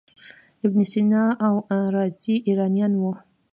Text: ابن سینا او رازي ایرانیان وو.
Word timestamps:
ابن 0.65 0.79
سینا 0.91 1.23
او 1.47 1.53
رازي 1.93 2.35
ایرانیان 2.47 2.91
وو. 2.97 3.11